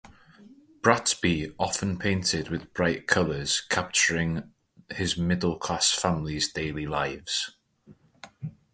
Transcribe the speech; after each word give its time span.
Bratby 0.81 1.53
often 1.59 1.99
painted 1.99 2.49
with 2.49 2.73
bright 2.73 3.05
colours, 3.05 3.61
capturing 3.69 4.51
his 4.89 5.15
middle-class 5.15 5.91
family's 5.91 6.51
daily 6.51 6.87
lives. 6.87 7.51